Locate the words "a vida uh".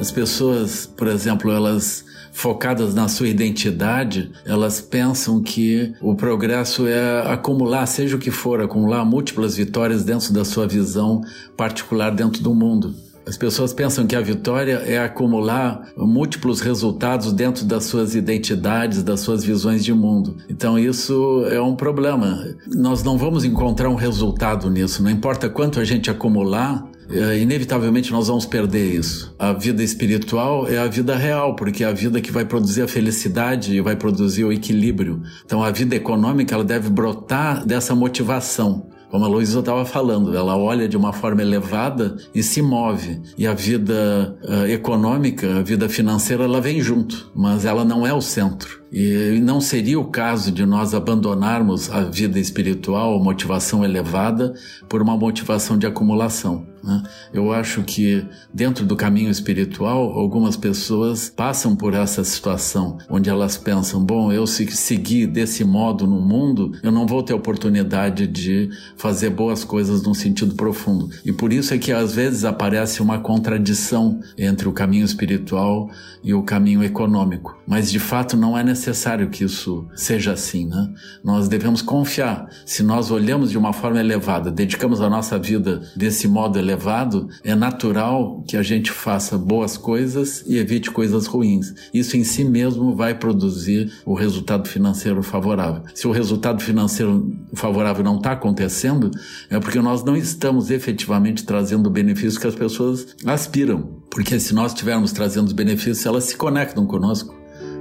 43.46-44.66